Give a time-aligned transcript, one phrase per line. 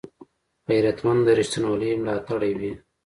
[0.69, 2.73] غیرتمند د رښتینولۍ ملاتړی وي